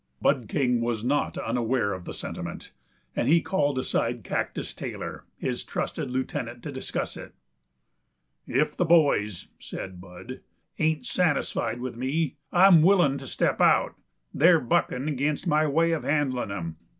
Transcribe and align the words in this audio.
Bud 0.19 0.49
King 0.49 0.81
was 0.81 1.03
not 1.03 1.37
unaware 1.37 1.93
of 1.93 2.05
the 2.05 2.13
sentiment, 2.15 2.71
and 3.15 3.27
he 3.27 3.39
called 3.39 3.77
aside 3.77 4.23
Cactus 4.23 4.73
Taylor, 4.73 5.25
his 5.37 5.63
trusted 5.63 6.09
lieutenant, 6.09 6.63
to 6.63 6.71
discuss 6.71 7.15
it. 7.15 7.35
"If 8.47 8.75
the 8.75 8.83
boys," 8.83 9.49
said 9.59 10.01
Bud, 10.01 10.39
"ain't 10.79 11.05
satisfied 11.05 11.81
with 11.81 11.95
me, 11.97 12.37
I'm 12.51 12.81
willing 12.81 13.19
to 13.19 13.27
step 13.27 13.61
out. 13.61 13.93
They're 14.33 14.59
buckin' 14.59 15.07
against 15.07 15.45
my 15.45 15.67
way 15.67 15.91
of 15.91 16.01
handlin' 16.01 16.51
'em. 16.51 16.77